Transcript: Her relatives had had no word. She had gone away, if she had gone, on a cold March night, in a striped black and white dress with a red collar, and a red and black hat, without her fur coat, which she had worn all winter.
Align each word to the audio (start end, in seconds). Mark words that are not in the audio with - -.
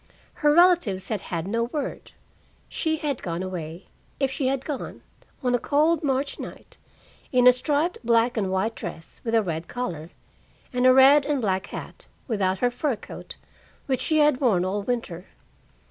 Her 0.41 0.51
relatives 0.51 1.09
had 1.09 1.21
had 1.21 1.47
no 1.47 1.65
word. 1.65 2.13
She 2.67 2.97
had 2.97 3.21
gone 3.21 3.43
away, 3.43 3.85
if 4.19 4.31
she 4.31 4.47
had 4.47 4.65
gone, 4.65 5.03
on 5.43 5.53
a 5.53 5.59
cold 5.59 6.03
March 6.03 6.39
night, 6.39 6.77
in 7.31 7.45
a 7.45 7.53
striped 7.53 7.99
black 8.03 8.35
and 8.35 8.49
white 8.51 8.73
dress 8.73 9.21
with 9.23 9.35
a 9.35 9.43
red 9.43 9.67
collar, 9.67 10.09
and 10.73 10.87
a 10.87 10.91
red 10.95 11.27
and 11.27 11.39
black 11.39 11.67
hat, 11.67 12.07
without 12.27 12.57
her 12.65 12.71
fur 12.71 12.95
coat, 12.95 13.35
which 13.85 14.01
she 14.01 14.17
had 14.17 14.41
worn 14.41 14.65
all 14.65 14.81
winter. 14.81 15.27